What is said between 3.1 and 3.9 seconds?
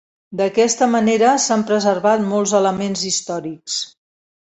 històrics.